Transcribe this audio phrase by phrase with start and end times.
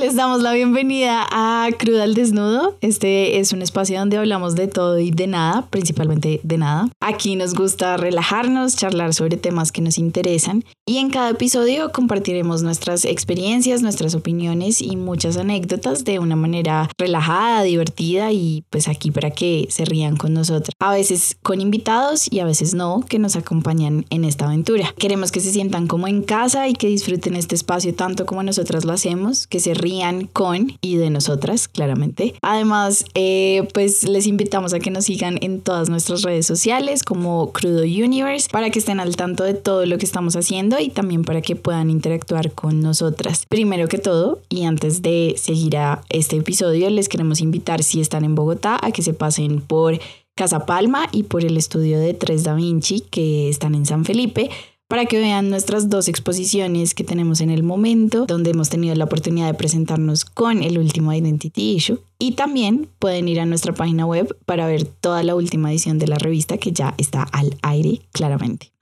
[0.00, 2.74] Les damos la bienvenida a Cruda al Desnudo.
[2.80, 6.88] Este es un espacio donde hablamos de todo y de nada, principalmente de nada.
[7.00, 12.62] Aquí nos gusta relajarnos, charlar sobre temas que nos interesan y en cada episodio compartiremos
[12.62, 19.10] nuestras experiencias, nuestras opiniones y muchas anécdotas de una manera relajada, divertida y pues aquí
[19.10, 20.72] para que se rían con nosotros.
[20.80, 24.94] A veces con invitados y a veces no, que nos acompañan en esta aventura.
[24.96, 28.86] Queremos que se sientan como en casa y que disfruten este espacio tanto como nosotras
[28.86, 29.89] lo hacemos, que se rían
[30.32, 32.34] con y de nosotras, claramente.
[32.42, 37.52] Además, eh, pues les invitamos a que nos sigan en todas nuestras redes sociales como
[37.52, 41.24] Crudo Universe para que estén al tanto de todo lo que estamos haciendo y también
[41.24, 43.46] para que puedan interactuar con nosotras.
[43.48, 48.24] Primero que todo, y antes de seguir a este episodio, les queremos invitar si están
[48.24, 49.98] en Bogotá a que se pasen por
[50.36, 54.50] Casa Palma y por el estudio de 3 Da Vinci que están en San Felipe
[54.90, 59.04] para que vean nuestras dos exposiciones que tenemos en el momento, donde hemos tenido la
[59.04, 62.00] oportunidad de presentarnos con el último Identity Issue.
[62.18, 66.08] Y también pueden ir a nuestra página web para ver toda la última edición de
[66.08, 68.72] la revista que ya está al aire claramente.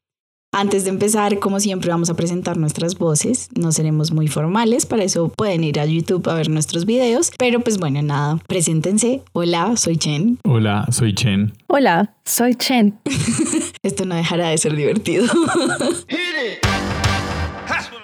[0.53, 3.51] Antes de empezar, como siempre, vamos a presentar nuestras voces.
[3.55, 7.31] No seremos muy formales, para eso pueden ir a YouTube a ver nuestros videos.
[7.39, 9.23] Pero pues bueno, nada, preséntense.
[9.35, 10.39] Hola, soy Chen.
[10.45, 11.53] Hola, soy Chen.
[11.67, 12.99] Hola, soy Chen.
[13.83, 15.27] Esto no dejará de ser divertido.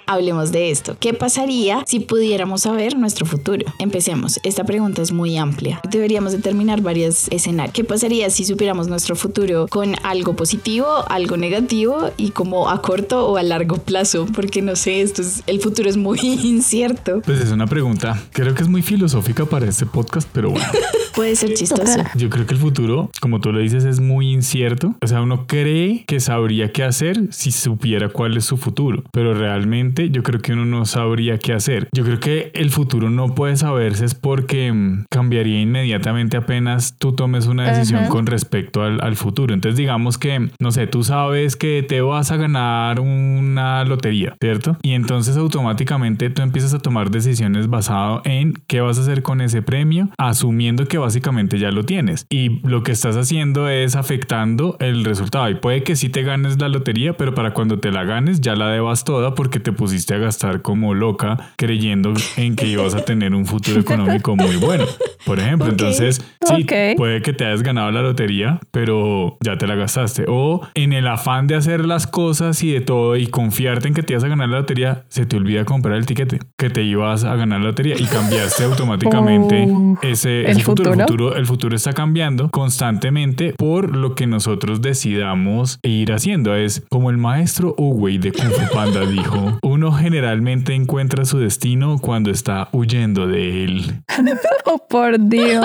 [0.06, 0.96] Hablemos de esto.
[1.00, 3.64] ¿Qué pasaría si pudiéramos saber nuestro futuro?
[3.78, 4.38] Empecemos.
[4.42, 5.80] Esta pregunta es muy amplia.
[5.90, 7.74] Deberíamos determinar varios escenarios.
[7.74, 13.26] ¿Qué pasaría si supiéramos nuestro futuro con algo positivo, algo negativo y como a corto
[13.26, 14.26] o a largo plazo?
[14.34, 17.22] Porque no sé, esto es, el futuro es muy incierto.
[17.24, 20.66] Pues es una pregunta, creo que es muy filosófica para este podcast, pero bueno.
[21.14, 22.00] Puede ser chistoso.
[22.16, 24.96] Yo creo que el futuro, como tú lo dices, es muy incierto.
[25.00, 29.32] O sea, uno cree que sabría qué hacer si supiera cuál es su futuro, pero
[29.32, 31.88] realmente yo creo que uno no sabría qué hacer.
[31.94, 37.12] Yo creo que el futuro no puede saberse es porque mm, cambiaría inmediatamente apenas tú
[37.12, 39.54] tomes una decisión con respecto al, al futuro.
[39.54, 44.76] Entonces digamos que, no sé, tú sabes que te vas a ganar una lotería, ¿cierto?
[44.82, 49.40] Y entonces automáticamente tú empiezas a tomar decisiones basado en qué vas a hacer con
[49.40, 52.26] ese premio, asumiendo que básicamente ya lo tienes.
[52.30, 55.48] Y lo que estás haciendo es afectando el resultado.
[55.50, 58.54] Y puede que sí te ganes la lotería, pero para cuando te la ganes ya
[58.54, 63.04] la debas toda porque te pusiste a gastar como loca creyendo en que ibas a
[63.04, 64.84] tener un futuro económico muy bueno.
[65.26, 66.96] Por ejemplo, entonces, sí, Ok.
[66.96, 70.24] puede que te hayas ganado la lotería, pero ya te la gastaste.
[70.28, 74.02] O en el afán de hacer las cosas y de todo y confiarte en que
[74.02, 77.24] te ibas a ganar la lotería, se te olvida comprar el tiquete que te ibas
[77.24, 80.92] a ganar la lotería y cambiaste automáticamente Oh, ese, ¿el ese futuro.
[80.94, 81.06] El futuro?
[81.28, 81.36] futuro.
[81.36, 86.54] El futuro está cambiando constantemente por lo que nosotros decidamos ir haciendo.
[86.54, 91.98] Es como el maestro Uwei de Kung Fu Panda dijo, uno generalmente encuentra su destino
[92.00, 93.94] cuando está huyendo de él.
[94.66, 95.62] Oh, por Dios.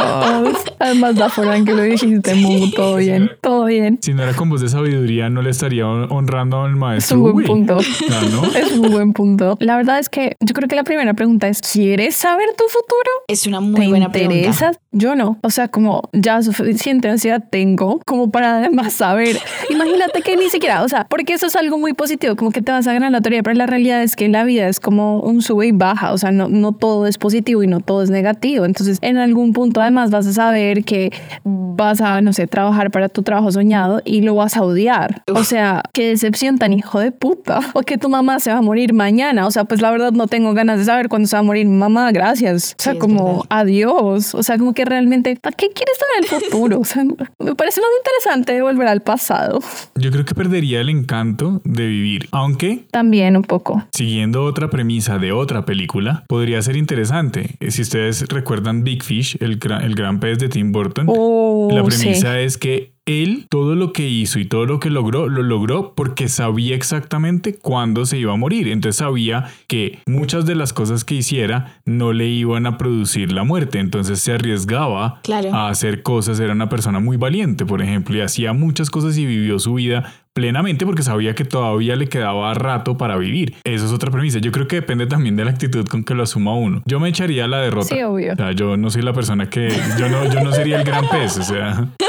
[0.77, 3.97] Además, da forma que lo dijiste, Mu, todo bien, todo bien.
[4.01, 7.17] Si no era con voz de sabiduría, no le estaría hon- honrando al Es maestro
[7.21, 7.75] un buen punto.
[7.77, 8.43] ¿no?
[8.59, 9.57] Es un buen punto.
[9.61, 13.09] La verdad es que yo creo que la primera pregunta es, ¿quieres saber tu futuro?
[13.29, 14.71] Es una muy ¿Te buena interesa?
[14.71, 14.79] pregunta.
[14.91, 15.37] Yo no.
[15.43, 19.37] O sea, como ya suficiente ansiedad tengo como para además saber.
[19.69, 22.71] Imagínate que ni siquiera, o sea, porque eso es algo muy positivo, como que te
[22.71, 25.41] vas a ganar la teoría, pero la realidad es que la vida es como un
[25.41, 26.11] sube y baja.
[26.11, 28.65] O sea, no, no todo es positivo y no todo es negativo.
[28.65, 31.11] Entonces, en algún punto además vas a saber que
[31.43, 35.23] vas a, no sé, trabajar para tu trabajo soñado y lo vas a odiar.
[35.33, 37.59] O sea, qué decepción tan hijo de puta.
[37.73, 39.45] O que tu mamá se va a morir mañana.
[39.45, 41.65] O sea, pues la verdad no tengo ganas de saber cuándo se va a morir
[41.67, 42.11] mi mamá.
[42.11, 42.75] Gracias.
[42.77, 44.33] O sea, Sí, como adiós.
[44.35, 46.79] O sea, como que realmente, ¿para qué quieres saber el futuro?
[46.79, 49.59] O sea, me parece más interesante volver al pasado.
[49.95, 53.85] Yo creo que perdería el encanto de vivir, aunque También un poco.
[53.93, 57.55] Siguiendo otra premisa de otra película, podría ser interesante.
[57.59, 61.83] Eh, Si ustedes recuerdan Big Fish, el, el gran pez de Tim Burton, Oh, la
[61.91, 61.97] sí.
[61.99, 65.93] premisa es que él todo lo que hizo y todo lo que logró, lo logró
[65.95, 68.67] porque sabía exactamente cuándo se iba a morir.
[68.67, 73.43] Entonces sabía que muchas de las cosas que hiciera no le iban a producir la
[73.43, 73.79] muerte.
[73.79, 75.53] Entonces se arriesgaba Claro.
[75.53, 76.39] a hacer cosas.
[76.39, 80.13] Era una persona muy valiente, por ejemplo, y hacía muchas cosas y vivió su vida
[80.33, 83.55] plenamente porque sabía que todavía le quedaba rato para vivir.
[83.65, 84.39] Eso es otra premisa.
[84.39, 86.81] Yo creo que depende también de la actitud con que lo asuma uno.
[86.85, 87.87] Yo me echaría la derrota.
[87.95, 88.33] Sí, obvio.
[88.33, 89.69] O sea, yo no soy la persona que...
[89.99, 91.89] Yo no, yo no sería el gran pez, o sea...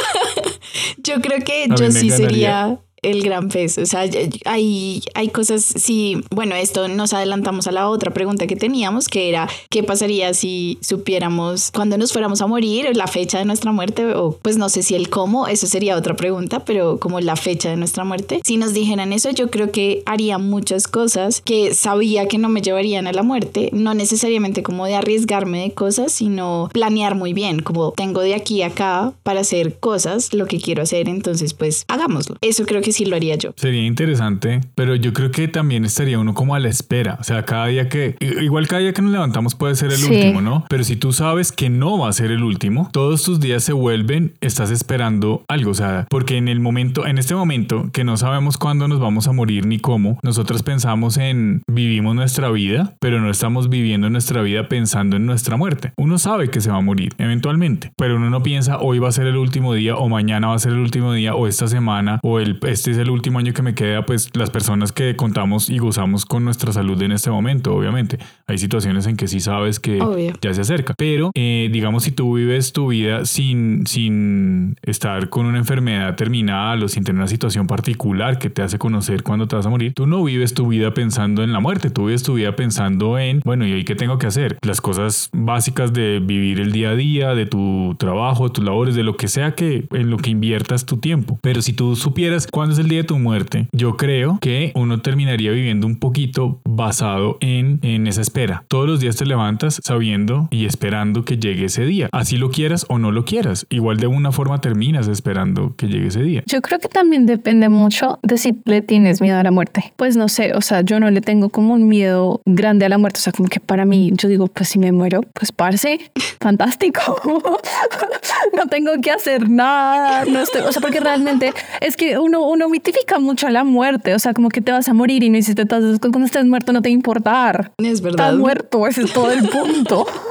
[0.98, 3.78] Yo creo que A yo sí sería el gran pez.
[3.78, 4.04] O sea,
[4.44, 9.28] hay, hay cosas, sí, bueno, esto nos adelantamos a la otra pregunta que teníamos, que
[9.28, 14.14] era, ¿qué pasaría si supiéramos cuando nos fuéramos a morir, la fecha de nuestra muerte?
[14.14, 17.70] O pues no sé si el cómo, eso sería otra pregunta, pero como la fecha
[17.70, 18.40] de nuestra muerte.
[18.44, 22.62] Si nos dijeran eso, yo creo que haría muchas cosas que sabía que no me
[22.62, 27.60] llevarían a la muerte, no necesariamente como de arriesgarme de cosas, sino planear muy bien,
[27.60, 31.84] como tengo de aquí a acá para hacer cosas, lo que quiero hacer, entonces pues
[31.88, 32.36] hagámoslo.
[32.40, 33.52] Eso creo que sí lo haría yo.
[33.56, 37.44] Sería interesante, pero yo creo que también estaría uno como a la espera, o sea,
[37.44, 40.64] cada día que, igual cada día que nos levantamos puede ser el último, ¿no?
[40.68, 43.72] Pero si tú sabes que no va a ser el último, todos tus días se
[43.72, 48.16] vuelven, estás esperando algo, o sea, porque en el momento, en este momento que no
[48.16, 53.20] sabemos cuándo nos vamos a morir ni cómo, nosotros pensamos en vivimos nuestra vida, pero
[53.20, 55.92] no estamos viviendo nuestra vida pensando en nuestra muerte.
[55.96, 59.12] Uno sabe que se va a morir eventualmente, pero uno no piensa hoy va a
[59.12, 62.20] ser el último día o mañana va a ser el último día o esta semana
[62.22, 65.68] o el, este es el último año que me queda, pues las personas que contamos
[65.68, 68.18] y gozamos con nuestra salud en este momento, obviamente.
[68.46, 69.98] Hay situaciones en que sí sabes que
[70.40, 75.44] ya se acerca, pero eh, digamos si tú vives tu vida sin, sin estar con
[75.44, 79.56] una enfermedad terminal o sin tener una situación particular que te hace conocer cuándo te
[79.56, 82.32] vas a morir, tú no vives tu vida pensando en la muerte, tú vives tu
[82.32, 84.56] vida pensando en, bueno, ¿y hoy qué tengo que hacer?
[84.62, 89.02] Las cosas básicas de vivir el día a día, de tu trabajo, tus labores, de
[89.02, 91.38] lo que sea que en lo que inviertas tu tiempo.
[91.42, 95.00] Pero si tú supieras cuándo es el día de tu muerte, yo creo que uno
[95.00, 98.64] terminaría viviendo un poquito basado en, en esa espera.
[98.68, 102.08] Todos los días te levantas sabiendo y esperando que llegue ese día.
[102.12, 103.66] Así lo quieras o no lo quieras.
[103.70, 106.42] Igual de una forma terminas esperando que llegue ese día.
[106.46, 109.92] Yo creo que también depende mucho de si le tienes miedo a la muerte.
[109.96, 112.98] Pues no sé, o sea, yo no le tengo como un miedo grande a la
[112.98, 113.18] muerte.
[113.18, 117.00] O sea, como que para mí, yo digo, pues si me muero, pues parce, fantástico.
[118.56, 120.24] no tengo que hacer nada.
[120.24, 124.14] No estoy, o sea, porque realmente es que uno, uno mitifica mucho la muerte.
[124.14, 126.72] O sea, como que te vas a morir y no hiciste todas Cuando estés muerto
[126.72, 127.72] no te importar.
[127.78, 128.26] Es verdad.
[128.26, 130.06] Estás muerto, ese es todo el punto.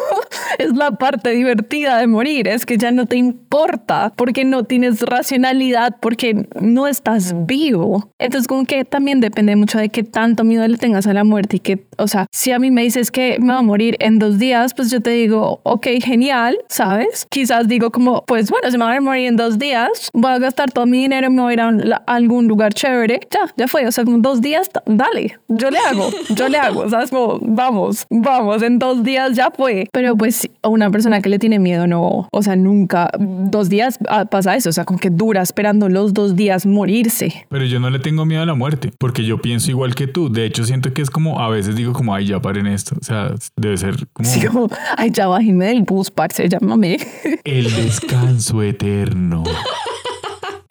[0.58, 5.02] es la parte divertida de morir, es que ya no te importa porque no tienes
[5.02, 8.12] racionalidad, porque no estás vivo.
[8.20, 11.58] Entonces como que también depende mucho de qué tanto miedo le tengas a la muerte
[11.58, 14.20] y que, o sea, si a mí me dices que me va a morir en
[14.20, 17.26] dos días, pues yo te digo, ok, genial, ¿sabes?
[17.30, 20.40] Quizás digo como, pues bueno, se me va a morir en dos días, voy a
[20.40, 23.88] gastar todo mi dinero, me voy a ir a, algún lugar chévere, ya, ya fue,
[23.88, 27.10] o sea, como dos días, dale, yo le hago, yo le hago, ¿sabes?
[27.10, 29.88] Como, vamos, vamos, en dos días ya fue.
[29.92, 34.26] Pero pues una persona que le tiene miedo no, o sea, nunca, dos días ah,
[34.26, 37.46] pasa eso, o sea, como que dura esperando los dos días morirse.
[37.50, 40.32] Pero yo no le tengo miedo a la muerte, porque yo pienso igual que tú.
[40.32, 42.96] De hecho, siento que es como, a veces digo como, ay, ya paren esto.
[43.00, 44.30] O sea, debe ser como...
[44.30, 46.98] Sí, como, ay, ya bájenme del bus, parce, llámame.
[47.44, 49.44] El descanso eterno.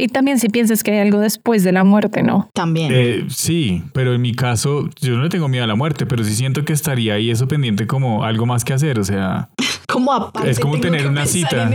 [0.00, 2.48] Y también si piensas que hay algo después de la muerte, ¿no?
[2.54, 2.92] También.
[2.94, 6.22] Eh, sí, pero en mi caso, yo no le tengo miedo a la muerte, pero
[6.22, 9.48] sí siento que estaría ahí eso pendiente como algo más que hacer, o sea...
[9.90, 11.70] Como aparte, es como tener una cita.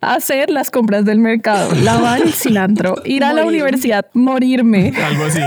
[0.00, 4.94] Hacer las compras del mercado, lavar el cilantro, ir a la universidad, morirme.
[5.06, 5.40] Algo así.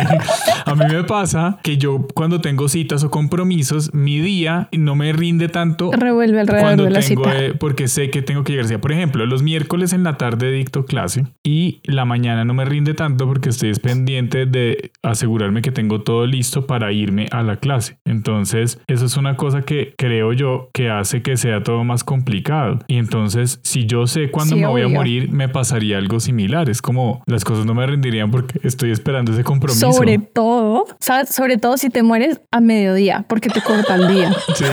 [0.66, 5.14] A mí me pasa que yo cuando tengo citas o compromisos, mi día no me
[5.14, 5.92] rinde tanto.
[5.92, 7.32] Revuelve alrededor de la cita.
[7.60, 8.80] porque sé que tengo que llegar.
[8.80, 12.94] Por ejemplo, los miércoles en la tarde dicto clase y la mañana no me rinde
[12.94, 17.98] tanto porque estoy pendiente de asegurarme que tengo todo listo para irme a la clase.
[18.06, 22.80] Entonces, eso es una cosa que creo yo que hace que sea todo más complicado.
[22.88, 26.69] Y entonces, si yo sé cuándo me voy a morir, me pasaría algo similar.
[26.69, 29.94] Es como las cosas no me rendirían porque estoy esperando ese compromiso.
[29.94, 31.34] Sobre todo, ¿sabes?
[31.34, 34.36] Sobre todo si te mueres a mediodía, porque te corta el día.
[34.56, 34.66] Sí.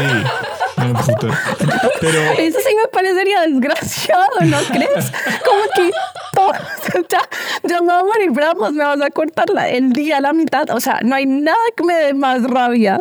[2.01, 2.21] Pero...
[2.39, 5.13] Eso sí me parecería desgraciado, ¿no crees?
[5.45, 5.91] Como que
[6.35, 6.53] todo,
[7.09, 7.21] ya,
[7.69, 10.71] yo me voy a morir, vamos, me vas a cortar el día a la mitad.
[10.71, 13.01] O sea, no hay nada que me dé más rabia.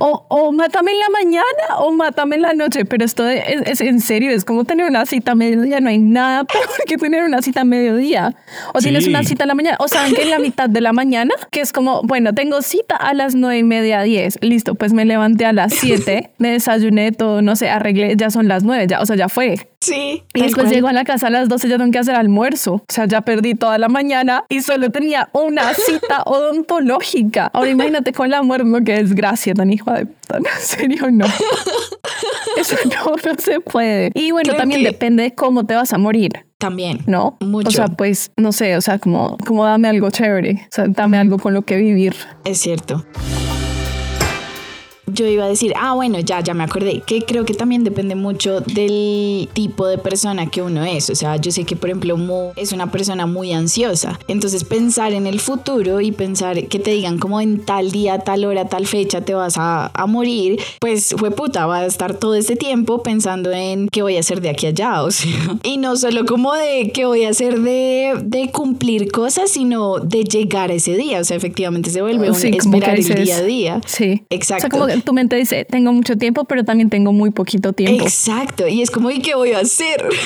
[0.00, 2.84] O, o mátame en la mañana o mátame en la noche.
[2.84, 5.80] Pero esto es, en serio, es como tener una cita a mediodía.
[5.80, 8.34] No hay nada peor que tener una cita a mediodía.
[8.74, 9.76] O tienes una cita a la mañana.
[9.80, 12.96] O saben que en la mitad de la mañana, que es como, bueno, tengo cita
[12.96, 14.38] a las nueve y media, diez.
[14.42, 18.48] Listo, pues me levanté a las siete, me desayuné todo, no sé, arreglé, ya son
[18.48, 19.68] las nueve, ya, o sea, ya fue.
[19.80, 20.24] Sí.
[20.34, 22.74] Y después llego a la casa a las 12, ya tengo que hacer almuerzo.
[22.74, 27.50] O sea, ya perdí toda la mañana y solo tenía una cita odontológica.
[27.52, 30.38] Ahora imagínate con la muerte, qué desgracia tan hijo de puta.
[30.38, 31.26] En serio, no.
[32.56, 34.10] Eso no, no se puede.
[34.14, 36.44] Y bueno, también depende de cómo te vas a morir.
[36.58, 37.00] También.
[37.06, 37.36] ¿No?
[37.40, 37.68] Mucho.
[37.68, 40.62] O sea, pues, no sé, o sea, como, como dame algo chévere.
[40.64, 42.16] O sea, dame algo con lo que vivir.
[42.44, 43.04] Es cierto.
[45.12, 48.14] Yo iba a decir, ah, bueno, ya, ya me acordé, que creo que también depende
[48.14, 51.10] mucho del tipo de persona que uno es.
[51.10, 54.18] O sea, yo sé que, por ejemplo, Mo es una persona muy ansiosa.
[54.28, 58.44] Entonces, pensar en el futuro y pensar que te digan como en tal día, tal
[58.44, 62.34] hora, tal fecha te vas a, a morir, pues fue puta, va a estar todo
[62.34, 65.02] este tiempo pensando en qué voy a hacer de aquí a allá.
[65.02, 65.30] O sea,
[65.62, 70.24] y no solo como de qué voy a hacer de, de cumplir cosas, sino de
[70.24, 71.20] llegar a ese día.
[71.20, 73.80] O sea, efectivamente se vuelve un Sí, esperar el día a día.
[73.84, 74.22] Sí.
[74.30, 74.66] Exacto.
[74.66, 77.72] O sea, como que tu mente dice, tengo mucho tiempo, pero también tengo muy poquito
[77.72, 78.02] tiempo.
[78.02, 78.66] Exacto.
[78.68, 80.04] Y es como, ¿y qué voy a hacer?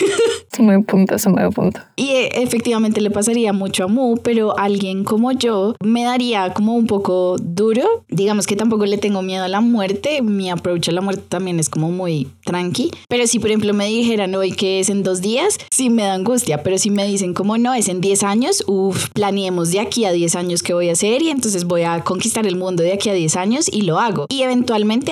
[0.53, 1.81] Es un buen punto, es un buen punto.
[1.97, 6.77] Y eh, efectivamente le pasaría mucho a Mu, pero alguien como yo me daría como
[6.77, 8.05] un poco duro.
[8.11, 10.21] Digamos que tampoco le tengo miedo a la muerte.
[10.21, 12.91] Mi approach a la muerte también es como muy tranqui.
[13.09, 16.13] Pero si, por ejemplo, me dijeran hoy que es en dos días, sí me da
[16.13, 16.63] angustia.
[16.63, 20.13] Pero si me dicen como no, es en 10 años, uff, planeemos de aquí a
[20.13, 23.09] 10 años qué voy a hacer y entonces voy a conquistar el mundo de aquí
[23.09, 24.27] a 10 años y lo hago.
[24.29, 24.62] Y eventualmente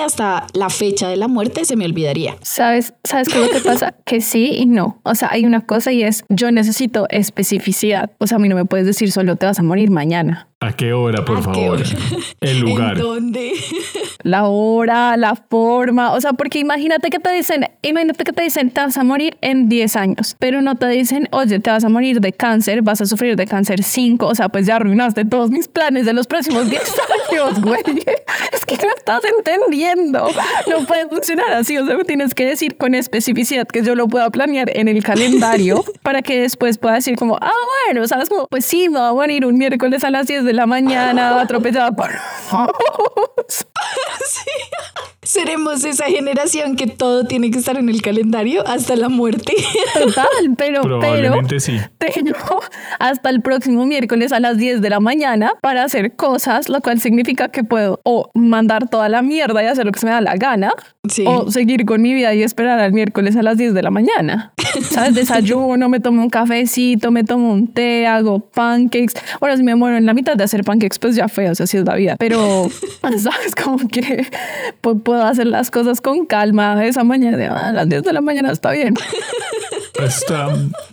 [0.03, 2.35] hasta la fecha de la muerte se me olvidaría.
[2.41, 3.95] ¿Sabes, ¿Sabes qué es lo que pasa?
[4.05, 4.99] que sí y no.
[5.03, 8.11] O sea, hay una cosa y es, yo necesito especificidad.
[8.19, 10.50] O sea, a mí no me puedes decir solo te vas a morir mañana.
[10.63, 11.79] ¿A qué hora, por ¿A qué favor?
[11.79, 11.83] hora?
[12.41, 12.95] El lugar.
[12.97, 13.53] ¿En dónde?
[14.23, 16.13] La hora, la forma.
[16.13, 19.35] O sea, porque imagínate que te dicen, imagínate que te dicen, te vas a morir
[19.41, 23.01] en 10 años, pero no te dicen, oye, te vas a morir de cáncer, vas
[23.01, 24.27] a sufrir de cáncer 5.
[24.27, 26.81] O sea, pues ya arruinaste todos mis planes de los próximos 10
[27.31, 27.81] años, güey.
[28.53, 30.27] Es que no estás entendiendo.
[30.69, 31.79] No puede funcionar así.
[31.79, 35.03] O sea, me tienes que decir con especificidad que yo lo pueda planear en el
[35.03, 37.51] calendario para que después pueda decir como, ah,
[37.87, 38.29] bueno, ¿sabes?
[38.29, 41.41] Como, pues sí, me va a morir un miércoles a las 10 de la mañana
[41.41, 42.09] atropellada por...
[45.31, 49.53] Seremos esa generación que todo tiene que estar en el calendario hasta la muerte.
[49.93, 50.25] Total,
[50.57, 51.77] pero, pero Probablemente sí.
[51.97, 52.59] tengo
[52.99, 56.99] hasta el próximo miércoles a las 10 de la mañana para hacer cosas, lo cual
[56.99, 60.19] significa que puedo o mandar toda la mierda y hacer lo que se me da
[60.19, 60.73] la gana,
[61.07, 61.23] Sí.
[61.25, 64.53] o seguir con mi vida y esperar al miércoles a las 10 de la mañana.
[64.91, 65.15] ¿Sabes?
[65.15, 69.13] Desayuno, me tomo un cafecito, me tomo un té, hago pancakes.
[69.39, 71.63] Ahora, si me muero en la mitad de hacer pancakes, pues ya feo, o sea,
[71.63, 72.17] así es la vida.
[72.19, 72.67] Pero,
[73.17, 73.55] ¿sabes?
[73.55, 74.27] Como que
[74.83, 77.37] pu- hacer las cosas con calma esa mañana.
[77.37, 78.93] de, "Ah, A las 10 de la mañana está bien.
[79.99, 80.47] Eso está,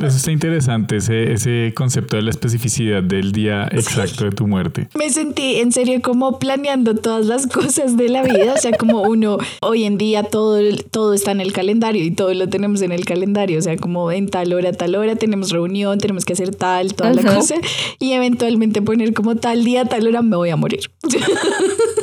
[0.06, 4.88] eso está interesante, ese, ese concepto de la especificidad del día exacto de tu muerte.
[4.94, 9.00] Me sentí en serio como planeando todas las cosas de la vida, o sea, como
[9.02, 10.58] uno hoy en día todo,
[10.90, 14.12] todo está en el calendario y todo lo tenemos en el calendario, o sea, como
[14.12, 17.36] en tal hora, tal hora tenemos reunión, tenemos que hacer tal, toda la Ajá.
[17.36, 17.54] cosa
[17.98, 20.80] y eventualmente poner como tal día, tal hora me voy a morir.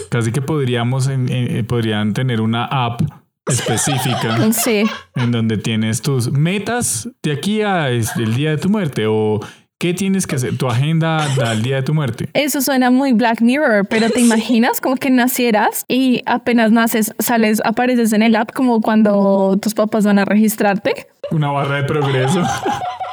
[0.09, 3.01] Casi que podríamos, en- en- podrían tener una app
[3.47, 4.83] específica Sí.
[5.15, 9.39] en donde tienes tus metas de aquí a el día de tu muerte o
[9.77, 12.29] qué tienes que hacer, tu agenda al día de tu muerte.
[12.33, 17.61] Eso suena muy Black Mirror, pero te imaginas como que nacieras y apenas naces, sales,
[17.65, 21.07] apareces en el app como cuando tus papás van a registrarte.
[21.31, 22.41] Una barra de progreso.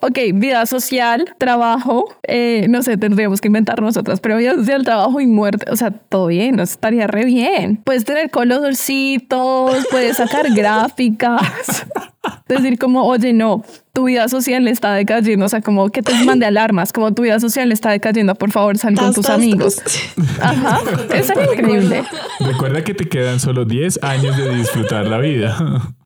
[0.00, 5.20] Ok, vida social, trabajo, eh, no sé, tendríamos que inventar nosotras, pero vida social, trabajo
[5.20, 7.78] y muerte, o sea, todo bien, nos estaría re bien.
[7.78, 11.84] Puedes tener colorcitos, puedes sacar gráficas,
[12.48, 16.46] decir como, oye, no, tu vida social está decayendo, o sea, como que te mande
[16.46, 19.76] alarmas, como tu vida social está decayendo, por favor, sal con tus amigos.
[19.76, 20.40] tas.
[20.40, 20.80] Ajá,
[21.14, 22.04] eso es increíble.
[22.40, 25.56] Recuerda que te quedan solo 10 años de disfrutar la vida.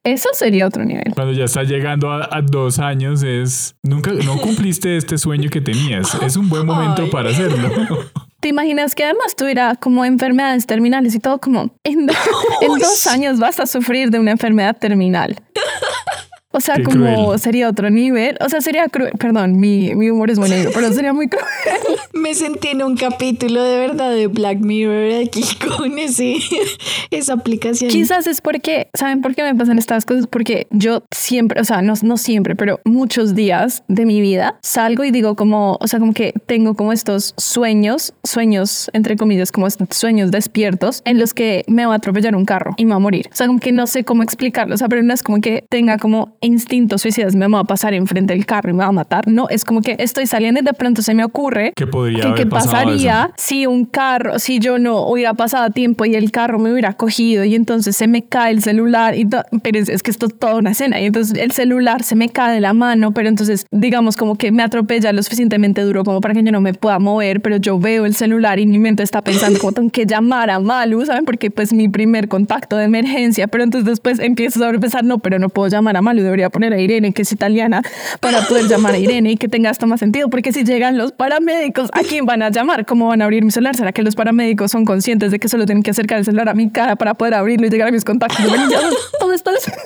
[0.04, 1.12] Eso sería otro nivel.
[1.14, 5.60] Cuando ya estás llegando a, a dos años es nunca no cumpliste este sueño que
[5.60, 6.14] tenías.
[6.22, 7.10] Es un buen momento Ay.
[7.10, 7.70] para hacerlo.
[8.40, 12.06] ¿Te imaginas que además tuviera como enfermedades terminales y todo como en, en
[12.80, 15.36] dos años vas a sufrir de una enfermedad terminal?
[16.52, 17.38] O sea, Qué como cruel.
[17.38, 18.37] sería otro nivel.
[18.40, 19.12] O sea, sería cruel.
[19.18, 21.44] Perdón, mi, mi humor es muy negro, pero sería muy cruel.
[22.12, 26.37] Me sentí en un capítulo de verdad de Black Mirror aquí con ese,
[27.11, 27.90] esa aplicación.
[27.90, 30.26] Quizás es porque, ¿saben por qué me pasan estas cosas?
[30.26, 35.04] Porque yo siempre, o sea, no, no siempre, pero muchos días de mi vida salgo
[35.04, 39.66] y digo como, o sea, como que tengo como estos sueños, sueños, entre comillas, como
[39.66, 42.97] estos sueños despiertos en los que me va a atropellar un carro y me va
[42.97, 43.28] a morir.
[43.32, 45.64] O sea, como que no sé cómo explicarlo, o sea, pero no es como que
[45.68, 48.92] tenga como instintos suicidas, me va a pasar enfrente del carro y me va a
[48.92, 49.26] matar.
[49.28, 52.46] No, es como que estoy saliendo y de pronto se me ocurre Que podría que
[52.46, 53.34] pasado pasaría eso.
[53.38, 57.44] si un carro, si yo no hubiera pasado tiempo y el carro me hubiera cogido
[57.44, 59.28] y entonces se me cae el celular y
[59.62, 62.28] pero es, es que esto es toda una escena y entonces el celular se me
[62.28, 66.20] cae de la mano, pero entonces digamos como que me atropella lo suficientemente duro como
[66.20, 69.02] para que yo no me pueda mover, pero yo veo el celular y mi mente
[69.02, 71.25] está pensando como tengo que llamar a Malu, ¿saben?
[71.25, 75.38] Porque pues mi primer contacto de emergencia, pero entonces después empiezo a pensar, no, pero
[75.38, 77.82] no puedo llamar a Malu, debería poner a Irene, que es italiana,
[78.20, 81.12] para poder llamar a Irene y que tenga esto más sentido, porque si llegan los
[81.12, 82.86] paramédicos, ¿a quién van a llamar?
[82.86, 83.76] ¿Cómo van a abrir mi celular?
[83.76, 86.54] ¿Será que los paramédicos son conscientes de que solo tienen que acercar el celular a
[86.54, 88.44] mi cara para poder abrirlo y llegar a mis contactos?
[89.18, 89.70] Todo esto es...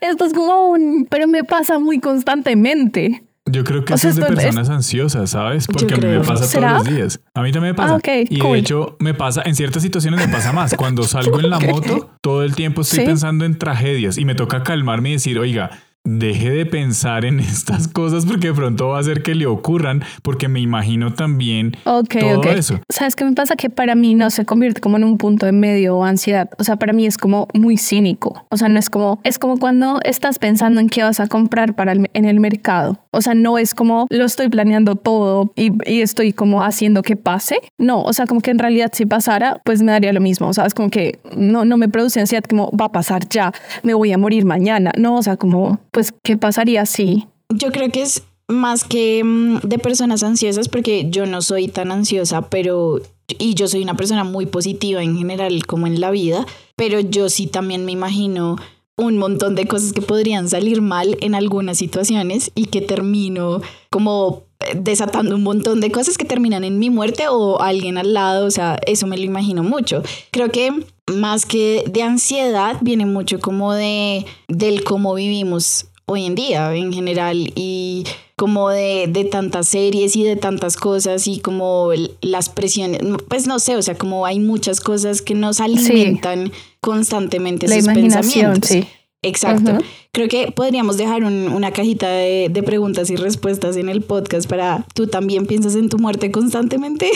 [0.00, 1.06] Esto es como un...
[1.08, 3.22] Pero me pasa muy constantemente.
[3.52, 5.66] Yo creo que eso es de personas ansiosas, ¿sabes?
[5.66, 7.20] Porque a mí me pasa todos los días.
[7.34, 7.98] A mí también me pasa.
[8.02, 10.74] Ah, y de hecho, me pasa, en ciertas situaciones me pasa más.
[10.74, 14.62] Cuando salgo en la moto, todo el tiempo estoy pensando en tragedias y me toca
[14.62, 15.70] calmarme y decir, oiga,
[16.04, 20.02] deje de pensar en estas cosas porque de pronto va a hacer que le ocurran,
[20.22, 22.80] porque me imagino también todo eso.
[22.88, 23.56] ¿Sabes qué me pasa?
[23.56, 26.50] Que para mí no se convierte como en un punto de medio o ansiedad.
[26.58, 28.44] O sea, para mí es como muy cínico.
[28.50, 31.74] O sea, no es como, es como cuando estás pensando en qué vas a comprar
[31.74, 32.98] para en el mercado.
[33.10, 37.16] O sea, no es como lo estoy planeando todo y, y, estoy como haciendo que
[37.16, 37.58] pase.
[37.78, 40.48] No, o sea, como que en realidad si pasara, pues me daría lo mismo.
[40.48, 43.52] O sea, es como que no, no me produce ansiedad como va a pasar ya,
[43.82, 44.92] me voy a morir mañana.
[44.96, 47.26] No, o sea, como pues, ¿qué pasaría si?
[47.48, 51.92] Yo creo que es más que mm, de personas ansiosas, porque yo no soy tan
[51.92, 56.44] ansiosa, pero, y yo soy una persona muy positiva en general, como en la vida,
[56.76, 58.56] pero yo sí también me imagino
[58.96, 64.44] un montón de cosas que podrían salir mal en algunas situaciones y que termino como
[64.74, 68.50] desatando un montón de cosas que terminan en mi muerte o alguien al lado, o
[68.50, 70.02] sea, eso me lo imagino mucho.
[70.30, 70.70] Creo que
[71.12, 76.92] más que de ansiedad viene mucho como de del cómo vivimos hoy en día en
[76.92, 78.04] general y
[78.36, 81.90] como de, de, tantas series y de tantas cosas y como
[82.22, 86.50] las presiones, pues no sé, o sea, como hay muchas cosas que nos alimentan
[86.80, 88.84] constantemente La imaginación, Sí.
[89.22, 89.78] Exacto.
[90.10, 94.84] Creo que podríamos dejar una cajita de, de, preguntas y respuestas en el podcast para
[94.94, 97.10] tú también piensas en tu muerte constantemente.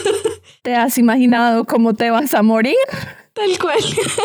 [0.62, 2.76] ¿Te has imaginado cómo te vas a morir?
[3.34, 3.78] Tal cual.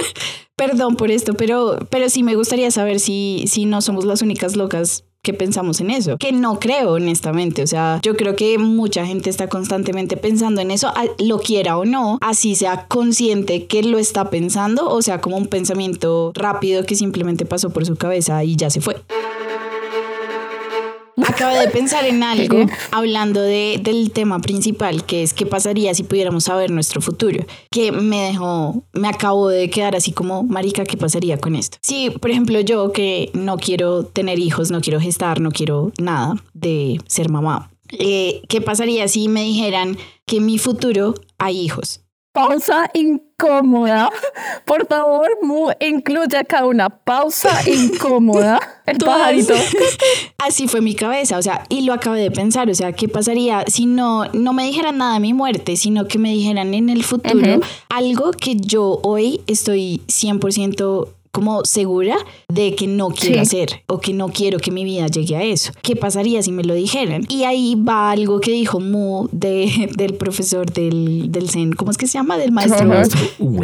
[0.55, 4.55] Perdón por esto, pero, pero sí me gustaría saber si, si no somos las únicas
[4.55, 9.05] locas que pensamos en eso, que no creo honestamente, o sea, yo creo que mucha
[9.05, 13.97] gente está constantemente pensando en eso, lo quiera o no, así sea consciente que lo
[13.97, 18.55] está pensando, o sea, como un pensamiento rápido que simplemente pasó por su cabeza y
[18.55, 18.95] ya se fue.
[21.37, 26.01] Acabo de pensar en algo hablando de, del tema principal, que es qué pasaría si
[26.01, 30.97] pudiéramos saber nuestro futuro, que me dejó, me acabo de quedar así como, marica, ¿qué
[30.97, 31.77] pasaría con esto?
[31.83, 36.43] Si, por ejemplo, yo que no quiero tener hijos, no quiero gestar, no quiero nada
[36.55, 42.01] de ser mamá, eh, ¿qué pasaría si me dijeran que en mi futuro hay hijos?
[42.37, 44.11] Pausa incómoda.
[44.63, 48.59] Por favor, Mu, incluye acá una pausa incómoda.
[48.85, 49.55] El pajarito.
[50.37, 53.65] Así fue mi cabeza, o sea, y lo acabé de pensar, o sea, ¿qué pasaría
[53.65, 57.03] si no, no me dijeran nada de mi muerte, sino que me dijeran en el
[57.03, 57.59] futuro
[57.89, 64.11] algo que yo hoy estoy 100% como segura de que no quiero hacer o que
[64.11, 65.71] no quiero que mi vida llegue a eso.
[65.83, 67.25] ¿Qué pasaría si me lo dijeran?
[67.29, 71.97] Y ahí va algo que dijo Mu de, del profesor del, del Zen, ¿cómo es
[71.99, 72.39] que se llama?
[72.39, 72.91] Del maestro.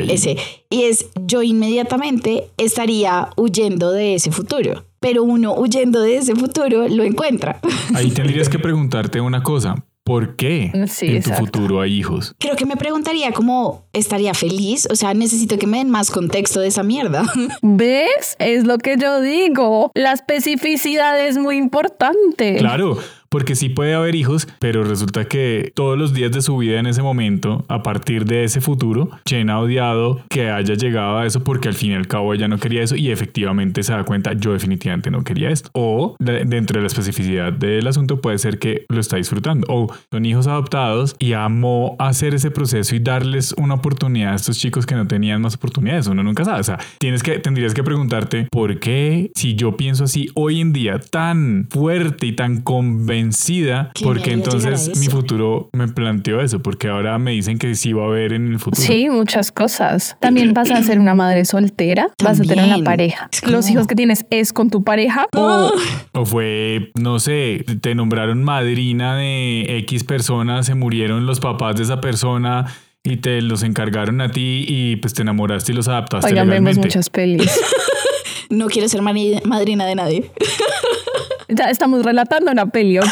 [0.07, 0.38] ese.
[0.69, 6.88] Y es, yo inmediatamente estaría huyendo de ese futuro pero uno huyendo de ese futuro
[6.88, 7.59] lo encuentra.
[7.93, 9.83] Ahí tendrías que preguntarte una cosa.
[10.06, 12.36] ¿Por qué en tu futuro hay hijos?
[12.38, 14.86] Creo que me preguntaría cómo estaría feliz.
[14.92, 17.24] O sea, necesito que me den más contexto de esa mierda.
[17.62, 18.36] ¿Ves?
[18.39, 19.92] Es lo que yo digo.
[19.96, 22.58] La especificidad es muy importante.
[22.58, 22.98] Claro,
[23.34, 26.86] porque sí puede haber hijos, pero resulta que todos los días de su vida en
[26.86, 31.43] ese momento, a partir de ese futuro, Chen ha odiado que haya llegado a eso
[31.43, 34.34] porque al fin y al cabo ella no quería eso y efectivamente se da cuenta,
[34.34, 35.72] yo definitivamente no quería esto.
[35.74, 39.65] O dentro de la especificidad del asunto puede ser que lo está disfrutando.
[39.67, 44.60] O son hijos adoptados y amó hacer ese proceso y darles una oportunidad a estos
[44.60, 46.06] chicos que no tenían más oportunidades.
[46.06, 46.60] Uno nunca sabe.
[46.60, 50.72] O sea, tienes que, tendrías que preguntarte por qué si yo pienso así hoy en
[50.72, 53.22] día tan fuerte y tan convencido
[54.03, 58.07] porque entonces mi futuro me planteó eso, porque ahora me dicen que sí va a
[58.07, 58.86] haber en el futuro.
[58.86, 60.17] Sí, muchas cosas.
[60.19, 63.29] También vas a ser una madre soltera, vas a tener una pareja.
[63.47, 65.27] Los hijos que tienes es con tu pareja.
[65.36, 65.71] O,
[66.13, 71.83] o fue, no sé, te nombraron madrina de X personas, se murieron los papás de
[71.83, 72.65] esa persona
[73.03, 76.31] y te los encargaron a ti y pues te enamoraste y los adaptaste.
[76.31, 77.51] Oigan, vemos muchas pelis.
[78.49, 80.31] no quiero ser madrina de nadie.
[81.56, 83.06] Ya estamos relatando una peli, ¿ok?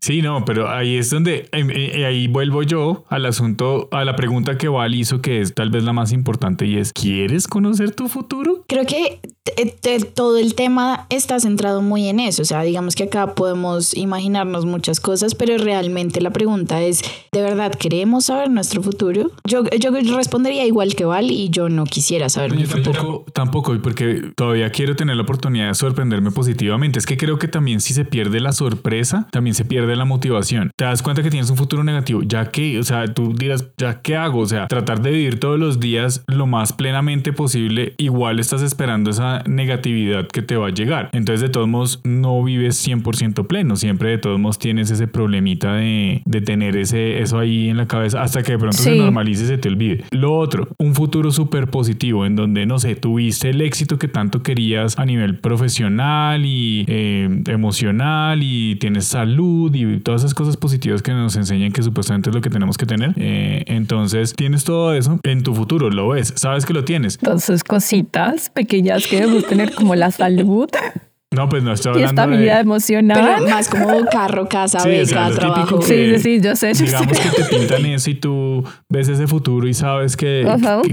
[0.00, 4.04] Sí, no, pero ahí es donde em, eh, eh, ahí vuelvo yo al asunto, a
[4.04, 7.46] la pregunta que Val hizo, que es tal vez la más importante y es, ¿quieres
[7.46, 8.64] conocer tu futuro?
[8.66, 9.20] Creo que
[9.56, 12.42] eh, todo el tema está centrado muy en eso.
[12.42, 17.42] O sea, digamos que acá podemos imaginarnos muchas cosas, pero realmente la pregunta es, ¿de
[17.42, 19.30] verdad queremos saber nuestro futuro?
[19.44, 22.92] Yo, yo respondería igual que Val y yo no quisiera saber mi futuro.
[22.92, 26.98] Tampoco, tampoco, porque todavía quiero tener la oportunidad de sorprenderme positivamente.
[26.98, 30.70] Es que creo que también si se pierde la sorpresa, también se pierde la motivación.
[30.76, 34.00] Te das cuenta que tienes un futuro negativo, ya que, o sea, tú dirás, ¿ya
[34.02, 34.40] qué hago?
[34.40, 39.10] O sea, tratar de vivir todos los días lo más plenamente posible, igual estás esperando
[39.10, 41.10] esa negatividad que te va a llegar.
[41.12, 43.76] Entonces, de todos modos, no vives 100% pleno.
[43.76, 47.86] Siempre, de todos modos, tienes ese problemita de, de tener ese, eso ahí en la
[47.86, 50.04] cabeza hasta que de pronto se normalice y se te olvide.
[50.10, 54.42] Lo otro, un futuro súper positivo en donde, no sé, tuviste el éxito que tanto
[54.42, 61.02] querías a nivel profesional y eh, emocional y tienes salud y todas esas cosas positivas
[61.02, 63.14] que nos enseñan que supuestamente es lo que tenemos que tener.
[63.16, 67.18] Eh, entonces, tienes todo eso en tu futuro, lo ves, sabes que lo tienes.
[67.20, 70.68] Entonces, cositas pequeñas que debemos tener como la salud.
[71.32, 72.60] No, pues no estoy hablando y estabilidad de...
[72.62, 73.36] emocional.
[73.38, 75.80] Pero más como carro, casa, beca, trabajo.
[75.80, 76.72] sí, sí, yo sé.
[76.72, 80.44] digamos que te pintan eso y tú ves ese futuro y sabes que,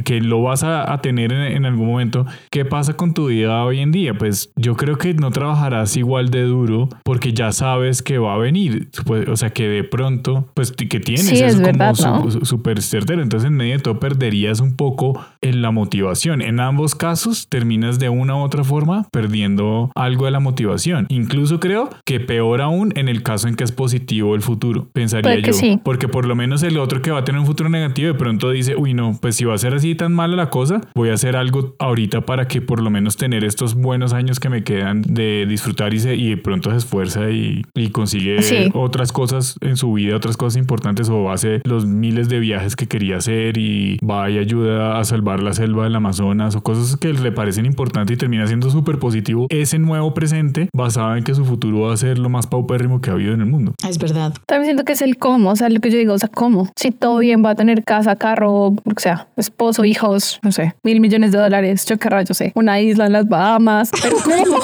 [0.06, 2.28] que, lo vas a, tener en, algún momento.
[2.52, 4.13] ¿Qué pasa con tu vida hoy en día?
[4.13, 8.38] Pues yo creo que no trabajarás igual de duro porque ya sabes que va a
[8.38, 8.91] venir.
[9.28, 11.26] O sea, que de pronto, pues que tienes.
[11.26, 13.23] Sí, es, verdad, como súper certero.
[13.23, 16.43] Entonces, en medio de todo, perderías un poco en la motivación.
[16.43, 21.06] En ambos casos, terminas de una u otra forma perdiendo algo la motivación.
[21.10, 25.40] Incluso creo que peor aún en el caso en que es positivo el futuro, pensaría
[25.40, 25.54] yo.
[25.84, 28.52] Porque por lo menos el otro que va a tener un futuro negativo de pronto
[28.52, 31.13] dice, uy no, pues si va a ser así tan mala la cosa, voy a
[31.13, 35.02] hacer algo ahorita para que por lo menos tener estos buenos años que me quedan
[35.02, 38.38] de disfrutar y, se, y de pronto se esfuerza y, y consigue
[38.74, 42.88] otras cosas en su vida, otras cosas importantes o hace los miles de viajes que
[42.88, 47.13] quería hacer y va y ayuda a salvar la selva del Amazonas o cosas que
[47.13, 51.45] le parecen importantes y termina siendo súper positivo ese nuevo presente basado en que su
[51.45, 53.75] futuro va a ser lo más paupérrimo que ha habido en el mundo.
[53.88, 54.34] Es verdad.
[54.47, 56.71] También siento que es el cómo, o sea, lo que yo digo, o sea, cómo.
[56.75, 60.99] Si todo bien, va a tener casa, carro, o sea, esposo, hijos, no sé, mil
[61.01, 64.60] millones de dólares, yo qué rayo sé, una isla en las Bahamas, pero ¿cómo?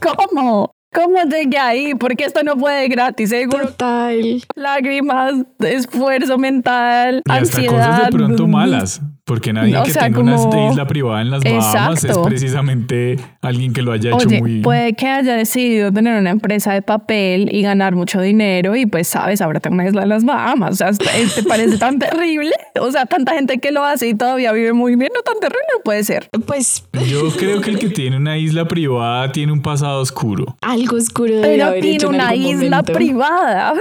[0.30, 0.70] ¿Cómo?
[0.94, 1.94] ¿Cómo llegué ahí?
[1.94, 3.66] Porque esto no puede gratis, seguro.
[3.66, 4.42] Total.
[4.54, 7.72] Lágrimas, esfuerzo mental, y ansiedad.
[7.72, 9.02] cosas de pronto malas.
[9.26, 10.36] Porque nadie que tenga una
[10.70, 14.60] isla privada en las Bahamas es precisamente alguien que lo haya hecho muy...
[14.60, 19.08] Puede que haya decidido tener una empresa de papel y ganar mucho dinero y pues
[19.08, 20.74] sabes, ahora tengo una isla en las Bahamas.
[20.74, 22.52] O sea, ¿te parece tan terrible?
[22.78, 25.64] O sea, tanta gente que lo hace y todavía vive muy bien, no tan terrible
[25.82, 26.28] puede ser.
[26.46, 26.84] Pues...
[27.06, 30.58] Yo creo que el que tiene una isla privada tiene un pasado oscuro.
[30.60, 33.72] Algo oscuro de Pero tiene una isla privada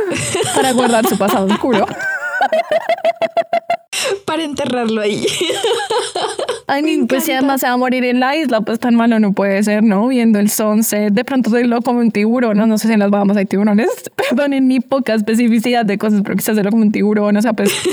[0.55, 1.85] para guardar su pasado oscuro.
[4.33, 5.27] para enterrarlo ahí.
[6.67, 9.19] I mean, pues si además se va a morir en la isla, pues tan malo
[9.19, 10.07] no puede ser, ¿no?
[10.07, 12.65] Viendo el sunset, de pronto se lo como un tiburón, ¿no?
[12.65, 13.89] no sé si en las Bahamas hay tiburones,
[14.29, 17.53] perdón, en mi poca especificidad de cosas, pero quizás lo como un tiburón, o sea,
[17.53, 17.71] pues...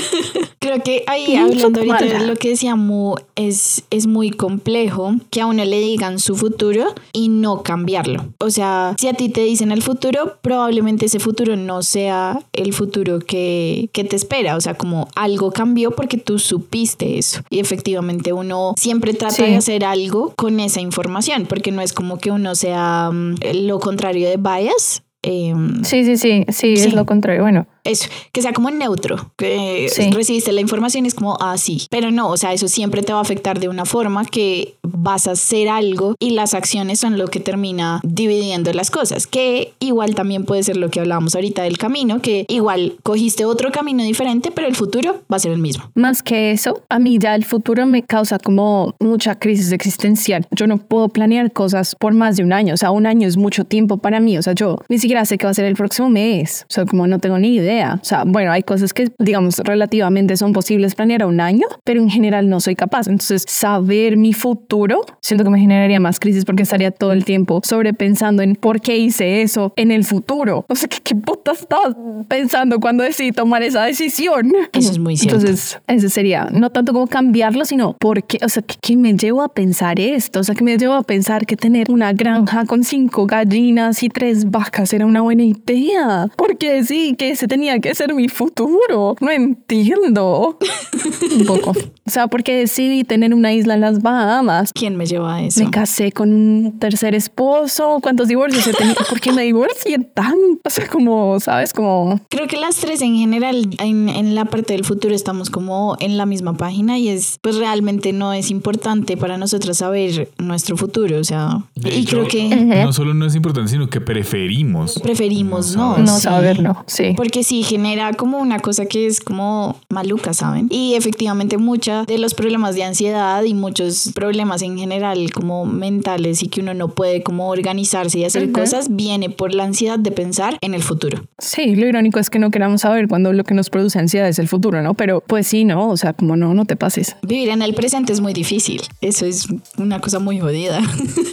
[0.59, 5.41] Creo que ahí hablando ahorita de lo que decía Mu, es, es muy complejo que
[5.41, 8.27] a uno le digan su futuro y no cambiarlo.
[8.37, 12.73] O sea, si a ti te dicen el futuro, probablemente ese futuro no sea el
[12.73, 14.55] futuro que, que te espera.
[14.55, 17.41] O sea, como algo cambió porque tú supiste eso.
[17.49, 22.17] Y efectivamente uno siempre trata de hacer algo con esa información, porque no es como
[22.17, 25.03] que uno sea mm, lo contrario de bias.
[25.23, 27.43] Em, sí, sí, sí, sí, es lo contrario.
[27.43, 32.11] Bueno, eso, que sea como neutro, que recibiste la información es como, ah, sí, pero
[32.11, 35.31] no, o sea, eso siempre te va a afectar de una forma que vas a
[35.31, 40.43] hacer algo y las acciones son lo que termina dividiendo las cosas, que igual también
[40.45, 44.67] puede ser lo que hablábamos ahorita del camino, que igual cogiste otro camino diferente, pero
[44.67, 45.91] el futuro va a ser el mismo.
[45.93, 50.47] Más que eso, a mí ya el futuro me causa como mucha crisis existencial.
[50.51, 53.37] Yo no puedo planear cosas por más de un año, o sea, un año es
[53.37, 55.75] mucho tiempo para mí, o sea, yo ni siquiera sé qué va a ser el
[55.75, 59.11] próximo mes, o sea, como no tengo ni idea o sea, bueno, hay cosas que,
[59.19, 63.07] digamos, relativamente son posibles planear a un año, pero en general no soy capaz.
[63.07, 67.61] Entonces, saber mi futuro, siento que me generaría más crisis porque estaría todo el tiempo
[67.63, 70.65] sobrepensando en por qué hice eso en el futuro.
[70.67, 71.95] O sea, ¿qué, qué puta estás
[72.27, 74.51] pensando cuando decidí tomar esa decisión?
[74.73, 75.39] Eso es muy cierto.
[75.39, 79.13] Entonces, ese sería no tanto como cambiarlo, sino por qué, o sea, ¿qué, qué me
[79.13, 80.39] llevo a pensar esto?
[80.39, 84.09] O sea, ¿qué me llevo a pensar que tener una granja con cinco gallinas y
[84.09, 86.27] tres vacas era una buena idea.
[86.35, 89.15] Porque sí, que ese tenía que ser mi futuro.
[89.19, 90.57] No entiendo.
[91.39, 91.71] un poco.
[91.71, 94.71] O sea, porque decidí tener una isla en las Bahamas.
[94.73, 95.63] ¿Quién me lleva a eso?
[95.63, 97.99] Me casé con un tercer esposo.
[98.01, 98.97] ¿Cuántos divorcios he tenido?
[99.09, 100.35] ¿Por qué me divorcié tan?
[100.63, 101.73] O sea, como, ¿sabes?
[101.73, 102.19] Como...
[102.29, 106.17] Creo que las tres en general, en, en la parte del futuro, estamos como en
[106.17, 111.19] la misma página y es, pues realmente no es importante para nosotros saber nuestro futuro.
[111.19, 114.90] O sea, De y hecho, creo que No solo no es importante, sino que preferimos.
[114.99, 115.97] Preferimos no.
[115.97, 116.21] No sí.
[116.21, 117.13] saberlo, sí.
[117.15, 120.67] Porque sí genera como una cosa que es como maluca, ¿saben?
[120.69, 126.43] Y efectivamente muchos de los problemas de ansiedad y muchos problemas en general como mentales
[126.43, 130.11] y que uno no puede como organizarse y hacer cosas viene por la ansiedad de
[130.11, 131.23] pensar en el futuro.
[131.37, 134.39] Sí, lo irónico es que no queramos saber cuando lo que nos produce ansiedad es
[134.39, 134.93] el futuro, ¿no?
[134.93, 135.89] Pero pues sí, ¿no?
[135.89, 137.15] O sea, como no, no te pases.
[137.21, 138.81] Vivir en el presente es muy difícil.
[139.01, 140.81] Eso es una cosa muy jodida.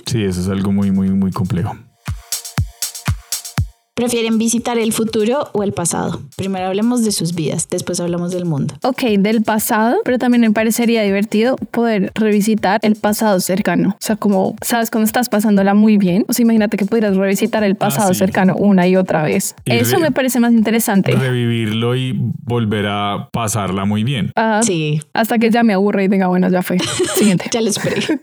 [0.07, 1.77] Sí, eso es algo muy, muy, muy complejo.
[3.99, 6.21] ¿Prefieren visitar el futuro o el pasado?
[6.37, 8.75] Primero hablemos de sus vidas, después hablamos del mundo.
[8.85, 13.89] Ok, del pasado, pero también me parecería divertido poder revisitar el pasado cercano.
[13.91, 14.93] O sea, como, ¿sabes?
[14.93, 18.21] Cuando estás pasándola muy bien, o sea, imagínate que pudieras revisitar el pasado sí.
[18.21, 19.57] cercano una y otra vez.
[19.65, 21.11] Y Eso me parece más interesante.
[21.17, 24.31] Revivirlo y volver a pasarla muy bien.
[24.37, 26.79] Ah, Sí, Hasta que ya me aburre y diga, bueno, ya fue.
[27.17, 27.47] Siguiente.
[27.51, 28.01] ya lo esperé.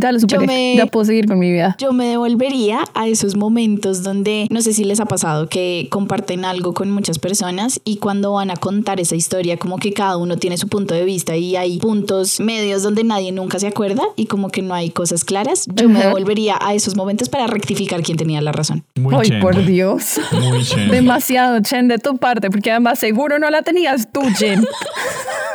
[0.00, 0.46] Ya lo superé.
[0.46, 1.74] me- Ya puedo seguir con mi vida.
[1.80, 6.44] Yo me devolvería a esos momentos donde, no sé si les ha pasado, que comparten
[6.44, 10.36] algo con muchas personas y cuando van a contar esa historia, como que cada uno
[10.36, 14.26] tiene su punto de vista y hay puntos medios donde nadie nunca se acuerda y
[14.26, 15.66] como que no hay cosas claras.
[15.74, 16.08] Yo me Ajá.
[16.08, 18.84] devolvería a esos momentos para rectificar quién tenía la razón.
[18.96, 19.40] Muy Ay, chen.
[19.40, 20.20] por Dios.
[20.32, 20.90] Muy chen.
[20.90, 24.64] Demasiado chen de tu parte, porque además seguro no la tenías tú, Jen.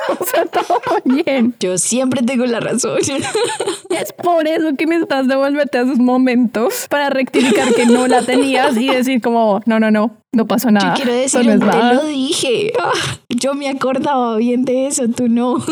[0.19, 1.55] o sea, todo bien.
[1.59, 2.97] Yo siempre tengo la razón.
[3.89, 8.75] Es por eso que necesitas devolverte a esos momentos para rectificar que no la tenías
[8.77, 10.93] y decir como, no, no, no, no pasó Yo nada.
[10.95, 12.73] quiero Eso decir, no te lo dije.
[12.79, 12.91] Ah,
[13.29, 15.63] Yo me acordaba bien de eso, tú no.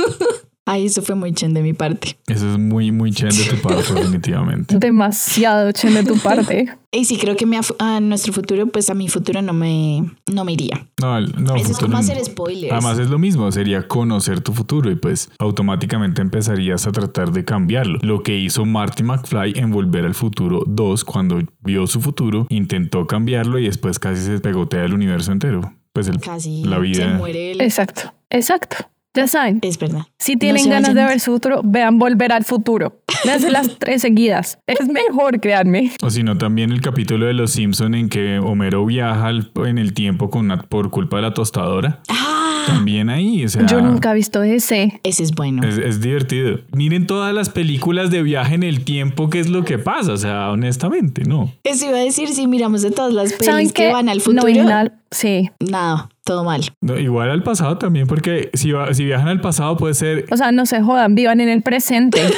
[0.73, 2.17] Ay, eso fue muy chen de mi parte.
[2.27, 4.77] Eso es muy, muy chen de tu parte, definitivamente.
[4.79, 6.69] Demasiado chen de tu parte.
[6.93, 10.43] Y sí, creo que mi a nuestro futuro, pues a mi futuro no me, no
[10.43, 10.87] me iría.
[11.01, 11.97] No, el- no, Eso es como no.
[11.99, 12.73] hacer spoilers.
[12.73, 17.45] Además es lo mismo, sería conocer tu futuro y pues automáticamente empezarías a tratar de
[17.45, 17.97] cambiarlo.
[18.01, 23.07] Lo que hizo Marty McFly en Volver al Futuro 2 cuando vio su futuro, intentó
[23.07, 25.73] cambiarlo y después casi se pegotea el universo entero.
[25.93, 27.13] Pues el, Casi la se vida.
[27.17, 27.61] muere él.
[27.61, 28.75] Exacto, exacto.
[29.13, 30.03] Ya saben, Es verdad.
[30.19, 33.01] si tienen se ganas de ver su futuro, vean Volver al Futuro.
[33.25, 34.57] Véanse las tres seguidas.
[34.67, 35.91] Es mejor, créanme.
[36.01, 39.77] O si no, también el capítulo de Los Simpson en que Homero viaja al- en
[39.77, 41.99] el tiempo con una- por culpa de la tostadora.
[42.07, 45.01] Ah, También ahí, o sea, Yo nunca he visto ese.
[45.03, 45.67] ese es bueno.
[45.67, 46.59] Es, es divertido.
[46.71, 50.13] Miren todas las películas de viaje en el tiempo, qué es lo que pasa.
[50.13, 51.51] O sea, honestamente, no.
[51.63, 54.23] Eso iba a decir, si miramos de todas las ¿Saben pelis que van al No
[54.23, 55.49] futuro, hay nada- Sí.
[55.59, 56.61] nada, todo mal.
[56.81, 60.25] No, igual al pasado también, porque si, va- si viajan al pasado puede ser...
[60.31, 62.21] O sea, no se jodan, vivan en el presente.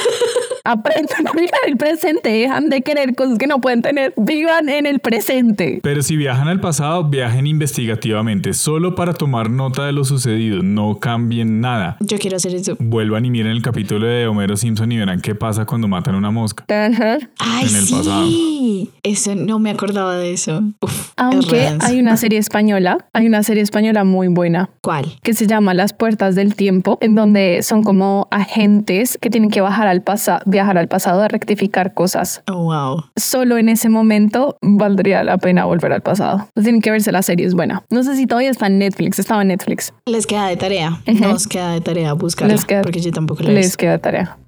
[0.64, 2.30] Aprendan a vivir en el presente.
[2.30, 4.14] Dejan de querer cosas que no pueden tener.
[4.16, 5.80] Vivan en el presente.
[5.82, 10.62] Pero si viajan al pasado, viajen investigativamente, solo para tomar nota de lo sucedido.
[10.62, 11.96] No cambien nada.
[12.00, 12.76] Yo quiero hacer eso.
[12.80, 16.18] Vuelvan y miren el capítulo de Homero Simpson y verán qué pasa cuando matan a
[16.18, 16.64] una mosca.
[16.68, 17.18] Ajá.
[17.38, 17.94] Ay, En el sí.
[17.94, 18.26] pasado.
[19.02, 20.62] Eso no me acordaba de eso.
[20.80, 25.18] Uf, Aunque hay una serie española, hay una serie española muy buena ¿Cuál?
[25.22, 29.60] que se llama Las Puertas del Tiempo, en donde son como agentes que tienen que
[29.60, 32.42] bajar al pasado, viajar al pasado a rectificar cosas.
[32.50, 33.04] Oh, wow.
[33.16, 36.48] Solo en ese momento valdría la pena volver al pasado.
[36.54, 37.82] Tienen que verse la serie, es buena.
[37.90, 39.92] No sé si todavía está en Netflix, estaba en Netflix.
[40.06, 40.98] Les queda de tarea.
[41.06, 41.18] Ujú.
[41.24, 42.54] Nos queda de tarea buscarla.
[42.54, 44.38] Les queda- porque yo tampoco la Les queda tarea.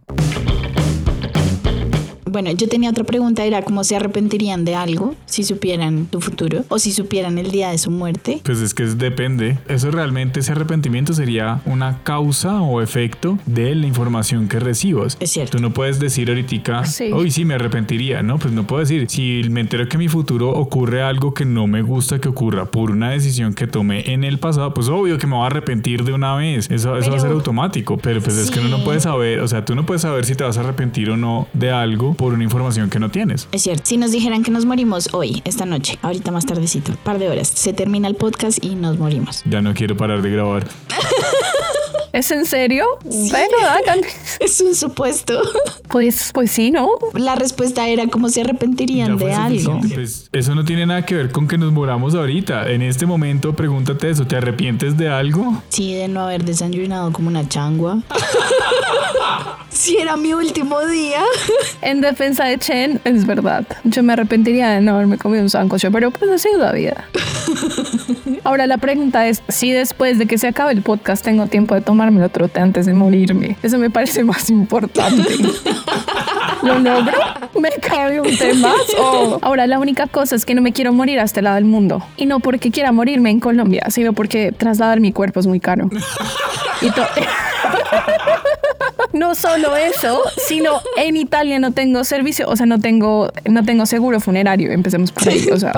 [2.37, 6.67] Bueno, yo tenía otra pregunta, era cómo se arrepentirían de algo si supieran su futuro
[6.69, 8.43] o si supieran el día de su muerte.
[8.45, 9.57] Pues es que es- depende.
[9.69, 15.17] Eso realmente, ese arrepentimiento sería una causa o efecto de la información que recibas.
[15.19, 15.57] Es cierto.
[15.57, 17.11] Tú no puedes decir ahorita, Sí.
[17.11, 18.23] hoy sí me arrepentiría.
[18.23, 19.07] No, pues no puedo decir.
[19.09, 22.67] Si me entero que en mi futuro ocurre algo que no me gusta que ocurra
[22.67, 26.05] por una decisión que tomé en el pasado, pues obvio que me voy a arrepentir
[26.05, 26.71] de una vez.
[26.71, 27.97] Eso, eso va a ser Pero- automático.
[27.97, 28.83] Pero pues es que uno no Sí.
[28.85, 31.49] puede saber, o sea, tú no puedes saber si te vas a arrepentir o no
[31.55, 33.49] de algo por una información que no tienes.
[33.53, 33.83] Es cierto.
[33.87, 37.49] Si nos dijeran que nos morimos hoy, esta noche, ahorita más tardecito, par de horas,
[37.49, 39.43] se termina el podcast y nos morimos.
[39.45, 40.67] Ya no quiero parar de grabar.
[42.17, 42.87] ¿Es en serio?
[43.05, 44.01] Bueno, hagan.
[44.41, 45.39] Es un supuesto.
[45.89, 46.89] Pues, pues sí, ¿no?
[47.13, 49.81] La respuesta era cómo se arrepentirían de algo.
[49.93, 52.71] Pues eso no tiene nada que ver con que nos moramos ahorita.
[52.71, 54.27] En este momento, pregúntate eso.
[54.27, 55.63] ¿Te arrepientes de algo?
[55.69, 57.99] Sí, de no haber desayunado como una changua.
[59.77, 61.21] Si era mi último día.
[61.83, 63.65] En defensa de Chen, es verdad.
[63.85, 67.05] Yo me arrepentiría de no haberme comido un sancocho, pero pues así es la vida.
[68.45, 71.83] Ahora la pregunta es si después de que se acabe el podcast tengo tiempo de
[71.83, 73.57] tomarme otro té antes de morirme.
[73.63, 75.23] Eso me parece más importante.
[76.63, 77.13] ¿Lo logro?
[77.61, 78.75] ¿Me cabe un té más?
[78.99, 81.67] O ahora la única cosa es que no me quiero morir a este lado del
[81.67, 82.03] mundo.
[82.17, 85.89] Y no porque quiera morirme en Colombia, sino porque trasladar mi cuerpo es muy caro.
[86.83, 87.07] Y to-
[89.17, 93.87] no solo eso, sino en Italia no tengo servicio, o sea, no tengo, no tengo
[93.87, 94.73] seguro funerario.
[94.73, 95.73] Empecemos por ahí, o sea,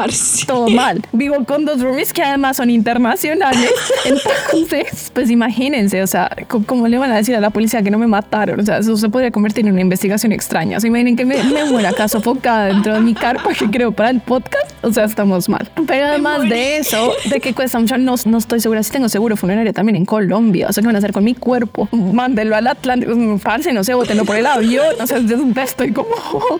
[0.46, 1.02] todo mal.
[1.12, 3.72] Vivo con dos roomies que además son internacionales.
[4.04, 6.30] Entonces, pues imagínense, o sea,
[6.66, 8.60] ¿cómo le van a decir a la policía que no me mataron?
[8.60, 10.78] O sea, eso se podría convertir en una investigación extraña.
[10.78, 13.92] O sea, imaginen que me, me muera acá sofocada dentro de mi carpa que creo
[13.92, 14.72] para el podcast.
[14.82, 15.70] O sea, estamos mal.
[15.86, 19.36] Pero además de eso, de que cuesta mucho, no, no estoy segura si tengo seguro
[19.36, 20.68] funerario también en Colombia.
[20.68, 21.88] O sea, ¿qué van a hacer con mi cuerpo?
[21.92, 24.94] Mándelo al Atlántico, parce, no sé, bótenlo por el avión.
[25.00, 25.18] O sea,
[25.64, 26.08] estoy como...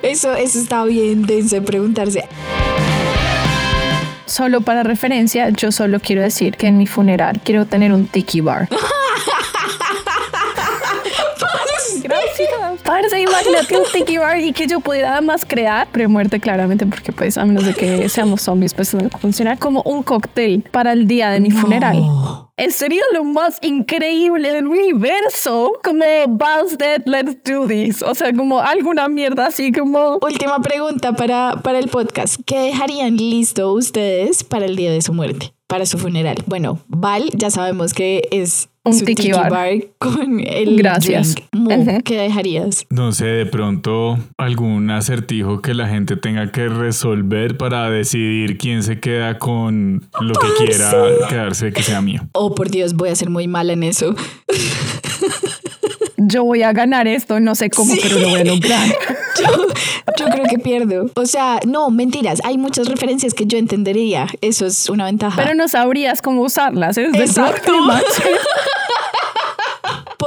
[0.03, 2.25] Eso, eso está bien denso de preguntarse.
[4.27, 8.43] Solo para referencia, yo solo quiero decir que en mi funeral quiero tener un tiki
[8.43, 8.69] bar.
[12.89, 17.37] Parce, imagínate un tiki bar y que yo pudiera además crear premuerte claramente, porque pues
[17.37, 20.95] a menos de que seamos zombies, pues no va a funcionar como un cóctel para
[20.95, 22.03] el día de mi funeral.
[22.71, 25.75] Sería lo más increíble del universo.
[25.85, 28.03] Como Buzz Dead, let's do this.
[28.03, 30.19] O sea, como alguna mierda así como...
[30.23, 32.41] Última pregunta para, para el podcast.
[32.47, 35.53] ¿Qué dejarían listo ustedes para el día de su muerte?
[35.69, 36.37] Para su funeral.
[36.47, 39.51] Bueno, Val, ya sabemos que es Un su tiki tiki bar.
[39.51, 39.71] bar.
[39.99, 41.35] con el Gracias.
[41.35, 41.47] drink.
[41.53, 42.03] Mu, Ujú.
[42.05, 42.87] ¿Qué dejarías?
[42.89, 48.83] No sé, de pronto algún acertijo que la gente tenga que resolver para decidir quién
[48.83, 50.91] se queda con lo que quiera
[51.29, 52.23] quedarse que sea mío.
[52.33, 54.15] Oh, por Dios, voy a ser muy mala en eso.
[56.29, 58.01] Yo voy a ganar esto, no sé cómo, Sí.
[58.03, 58.87] pero lo voy a lograr.
[59.39, 59.47] Yo,
[60.19, 61.09] yo creo que pierdo.
[61.15, 62.41] O sea, no, mentiras.
[62.45, 64.27] Hay muchas referencias que yo entendería.
[64.41, 65.41] Eso es una ventaja.
[65.41, 66.99] Pero no sabrías cómo usarlas.
[66.99, 67.73] Es Exacto.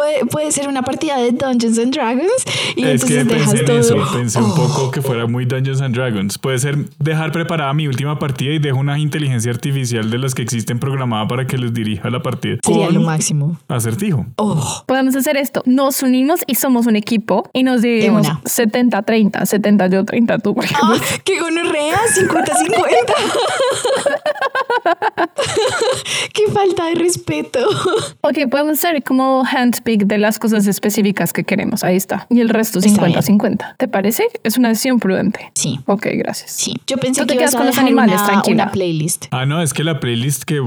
[0.02, 2.44] puede, puede ser una partida de Dungeons and Dragons
[2.76, 3.80] y Es que entonces pensé dejas en todo.
[3.80, 4.56] eso, pensé un Oh.
[4.56, 6.38] poco que fuera muy Dungeons and Dragons.
[6.38, 10.42] Puede ser dejar preparada mi última partida y dejo una inteligencia artificial de las que
[10.42, 12.58] existen programada para que les dirija la partida.
[12.64, 13.60] Sería Con lo máximo.
[13.68, 14.26] acertijo.
[14.38, 15.62] Oh, Podemos hacer esto.
[15.66, 18.42] Nos unimos y somos un equipo y nos dividimos una.
[18.44, 19.46] 70-30.
[19.46, 20.56] 70 yo, 30 tú.
[20.56, 20.96] por ejemplo.
[20.96, 23.14] Ah, qué gonorrea, 50-50.
[26.34, 27.60] qué falta de respeto.
[28.22, 31.84] Ok, podemos hacer como handpick de las cosas específicas que queremos.
[31.84, 32.28] Ahí está.
[32.30, 33.76] Y el resto Está 50-50.
[33.78, 34.24] ¿Te parece?
[34.44, 35.52] Es una decisión prudente.
[35.56, 35.80] Sí.
[35.86, 36.52] Ok, gracias.
[36.52, 38.64] Sí, yo pensé Tú te que ibas quedas a con los animales, una, tranquila.
[38.64, 39.26] una playlist.
[39.32, 40.62] Ah, no, es que la playlist que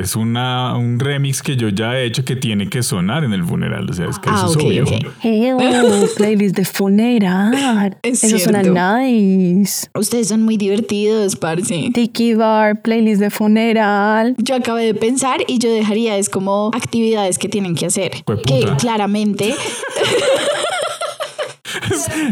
[0.00, 3.44] es una, un remix que yo ya he hecho que tiene que sonar en el
[3.44, 3.88] funeral.
[3.88, 4.84] O sea, es que Ah, eso ok, es obvio.
[4.84, 5.14] ok.
[5.22, 7.96] Hello, playlist de funeral.
[8.02, 8.60] Es Eso cierto.
[8.70, 9.88] suena nice.
[9.94, 11.90] Ustedes son muy divertidos, parce.
[11.92, 14.34] Tiki bar, playlist de funeral.
[14.38, 18.12] Yo acabé de pensar y yo dejaría es como actividades que tienen que hacer.
[18.26, 18.54] Jueputa.
[18.54, 19.54] Que claramente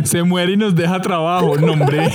[0.05, 2.11] Se muere y nos deja trabajo, no, hombre.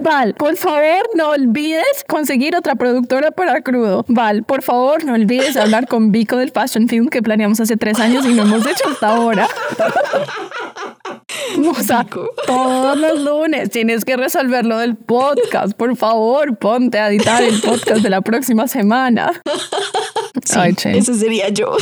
[0.00, 4.04] Val, por favor, no olvides conseguir otra productora para crudo.
[4.08, 7.98] Val, por favor, no olvides hablar con Vico del Fashion Film que planeamos hace tres
[8.00, 9.48] años y no hemos hecho hasta ahora.
[11.58, 12.28] O sea, Vico.
[12.46, 15.76] todos los lunes tienes que resolver lo del podcast.
[15.76, 19.30] Por favor, ponte a editar el podcast de la próxima semana.
[20.44, 21.76] Sí, Ay, eso sería yo.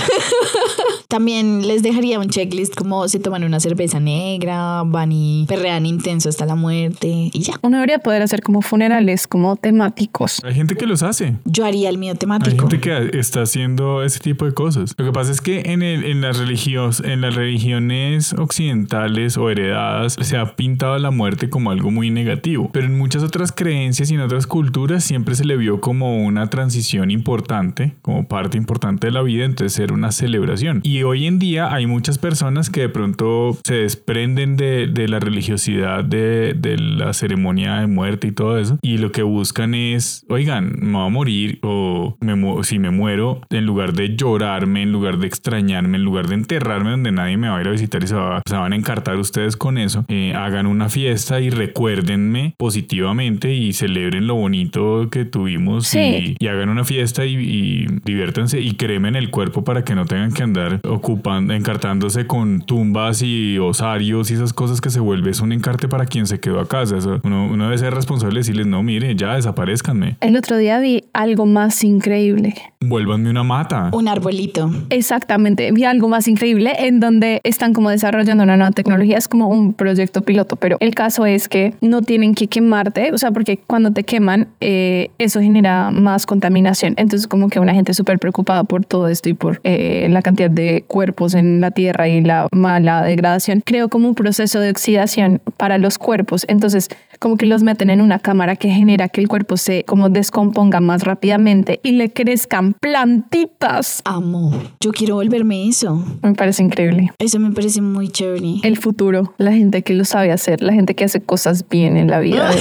[1.08, 6.28] También les dejaría un checklist como se toman una cerveza negra, van y perrean intenso
[6.28, 7.54] hasta la muerte y ya.
[7.62, 10.40] Uno debería poder hacer como funerales, como temáticos.
[10.44, 11.36] Hay gente que los hace.
[11.44, 12.68] Yo haría el mío Hay temático.
[12.68, 14.94] gente que está haciendo ese tipo de cosas.
[14.96, 19.50] Lo que pasa es que en, el, en, las religios, en las religiones occidentales o
[19.50, 24.10] heredadas se ha pintado la muerte como algo muy negativo, pero en muchas otras creencias
[24.10, 29.06] y en otras culturas siempre se le vio como una transición importante, como parte importante
[29.08, 30.80] de la vida, entonces era una celebración.
[30.82, 35.20] Y hoy en día hay muchas personas que de pronto se desprenden de, de la
[35.20, 40.24] religiosidad de, de la ceremonia de muerte y todo eso, y lo que buscan es,
[40.30, 42.30] oigan, me voy a morir o me
[42.62, 46.90] si me muero, en lugar de llorarme, en lugar de extrañarme, en lugar de enterrarme
[46.92, 49.16] donde nadie me va a ir a visitar y se, va- se van a encartar
[49.16, 55.24] ustedes con eso, eh, hagan una fiesta y recuérdenme positivamente y celebren lo bonito que
[55.24, 55.98] tuvimos Sí.
[56.38, 57.86] y, y hagan una fiesta y, y
[58.30, 63.22] diviértanse y cremen el cuerpo para que no tengan que andar ocupando, encartándose con tumbas
[63.22, 66.60] y osarios y esas cosas que se vuelve es un encarte para quien se quedó
[66.60, 66.96] a casa.
[66.96, 70.16] Eso, uno, uno debe ser responsable y decirles, no, mire, ya desaparezcanme.
[70.20, 72.54] El otro día vi algo más increíble.
[72.82, 73.90] Vuélvanme una mata.
[73.92, 74.70] Un arbolito.
[74.90, 75.72] Exactamente.
[75.72, 79.18] Vi algo más increíble en donde están como desarrollando una nueva tecnología.
[79.18, 83.12] Es como un proyecto piloto, pero el caso es que no tienen que quemarte.
[83.12, 86.94] O sea, porque cuando te queman, eh, eso genera más contaminación.
[86.96, 90.50] Entonces, como que una gente súper preocupada por todo esto y por eh, la cantidad
[90.50, 95.40] de cuerpos en la tierra y la mala degradación, creo como un proceso de oxidación
[95.56, 96.44] para los cuerpos.
[96.48, 100.08] Entonces, como que los meten en una cámara que genera que el cuerpo se como
[100.08, 104.00] descomponga más rápidamente y le crezcan plantitas.
[104.04, 104.52] Amo.
[104.80, 106.02] Yo quiero volverme eso.
[106.22, 107.12] Me parece increíble.
[107.18, 108.60] Eso me parece muy chévere.
[108.62, 112.08] El futuro, la gente que lo sabe hacer, la gente que hace cosas bien en
[112.08, 112.50] la vida.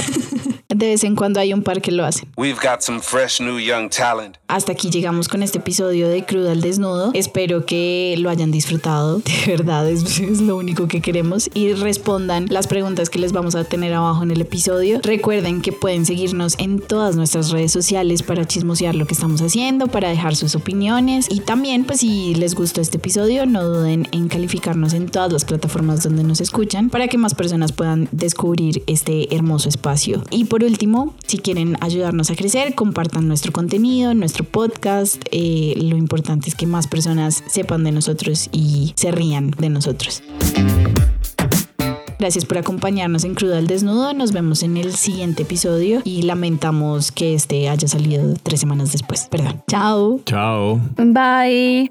[0.70, 2.28] De vez en cuando hay un par que lo hacen.
[2.36, 4.36] We've got some fresh new young talent.
[4.46, 7.10] Hasta aquí llegamos con este episodio de Cruda al Desnudo.
[7.12, 9.18] Espero que lo hayan disfrutado.
[9.18, 11.50] De verdad, es, es lo único que queremos.
[11.54, 15.00] Y respondan las preguntas que les vamos a tener abajo en el episodio.
[15.02, 19.88] Recuerden que pueden seguirnos en todas nuestras redes sociales para chismosear lo que estamos haciendo,
[19.88, 21.26] para dejar sus opiniones.
[21.30, 25.44] Y también, pues si les gustó este episodio, no duden en calificarnos en todas las
[25.44, 30.22] plataformas donde nos escuchan para que más personas puedan descubrir este hermoso espacio.
[30.30, 35.22] Y por último, si quieren ayudarnos a crecer, compartan nuestro contenido, nuestro podcast.
[35.30, 40.22] Eh, lo importante es que más personas sepan de nosotros y se rían de nosotros.
[42.20, 44.12] Gracias por acompañarnos en Cruda al Desnudo.
[44.12, 49.26] Nos vemos en el siguiente episodio y lamentamos que este haya salido tres semanas después.
[49.30, 49.62] Perdón.
[49.66, 50.20] Chao.
[50.26, 50.78] Chao.
[50.98, 51.90] Bye.